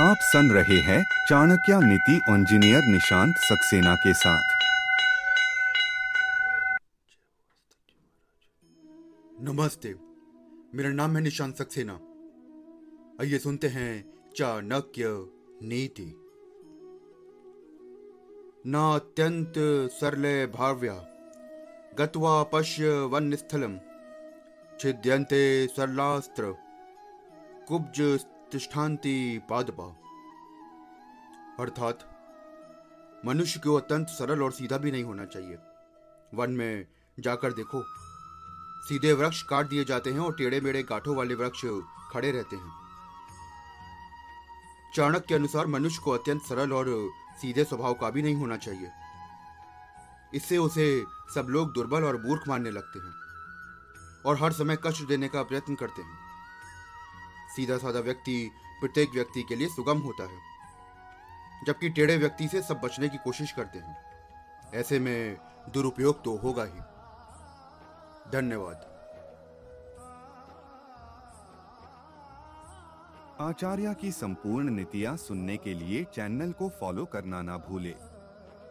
[0.00, 4.44] आप सुन रहे हैं चाणक्य नीति इंजीनियर निशांत सक्सेना के साथ।
[9.40, 9.94] नमस्ते,
[10.74, 11.92] मेरा नाम है निशांत सक्सेना।
[13.20, 15.04] आइए सुनते हैं चाणक्य
[15.62, 16.08] नीति।
[18.66, 19.54] न अत्यंत
[20.00, 20.94] सरले भाव्या,
[21.98, 23.78] गत्वा पश्य वन स्थलम
[24.80, 26.54] छिद्यन्ते सरलास्त्र,
[27.68, 29.84] कुब्ज तिष्ठान्ति पादपा।
[31.60, 32.08] अर्थात,
[33.26, 35.58] मनुष्य को अत्यंत सरल और सीधा भी नहीं होना चाहिए।
[36.34, 36.86] वन में
[37.20, 37.82] जाकर देखो,
[38.88, 41.60] सीधे वृक्ष काट दिए जाते हैं और टेढ़े मेढ़े गांठों वाले वृक्ष
[42.12, 42.72] खड़े रहते हैं।
[44.96, 48.90] चाणक्य के अनुसार मनुष्य को अत्यंत सरल और सीधे स्वभाव का भी नहीं होना चाहिए।
[50.34, 53.14] इससे उसे सब लोग दुर्बल और मूर्ख मानने लगते हैं
[54.26, 56.21] और हर समय कष्ट देने का प्रयत्न करते हैं।
[57.56, 60.38] सीधा साधा व्यक्ति प्रत्येक व्यक्ति के लिए सुगम होता है,
[61.66, 63.96] जबकि टेढ़े व्यक्ति से सब बचने की कोशिश करते हैं।
[64.74, 65.36] ऐसे में
[65.70, 66.80] दुरुपयोग तो होगा ही।
[68.32, 68.88] धन्यवाद।
[73.40, 77.94] आचार्य की संपूर्ण नीतियाँ सुनने के लिए चैनल को फॉलो करना ना भूले।